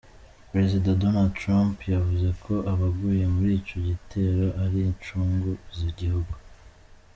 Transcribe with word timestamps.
Prezida 0.51 0.89
Donald 1.01 1.31
Trump 1.41 1.77
yavuze 1.93 2.27
ko 2.43 2.53
abaguye 2.71 3.23
muri 3.33 3.49
ico 3.59 3.75
gitero 3.87 4.45
ari 4.63 4.77
incungu 4.89 5.51
z'igihugu. 5.77 6.33